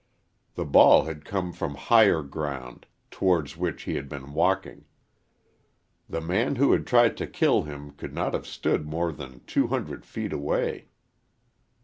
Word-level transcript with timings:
The 0.55 0.65
ball 0.65 1.03
had 1.03 1.25
come 1.25 1.53
from 1.53 1.75
higher 1.75 2.23
ground, 2.23 2.87
towards 3.11 3.55
which 3.55 3.83
he 3.83 3.93
had 3.97 4.09
been 4.09 4.33
walking. 4.33 4.85
The 6.09 6.21
man 6.21 6.55
who 6.55 6.71
had 6.71 6.87
tried 6.87 7.15
to 7.17 7.27
kill 7.27 7.61
him 7.65 7.91
could 7.91 8.11
not 8.15 8.33
have 8.33 8.47
stood 8.47 8.87
more 8.87 9.11
than 9.11 9.41
two 9.45 9.67
hundred 9.67 10.03
feet 10.03 10.33
away. 10.33 10.87